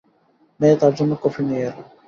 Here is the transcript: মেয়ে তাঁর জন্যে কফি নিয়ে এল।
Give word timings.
মেয়ে 0.59 0.79
তাঁর 0.81 0.93
জন্যে 0.97 1.15
কফি 1.23 1.41
নিয়ে 1.47 1.63
এল। 1.63 1.77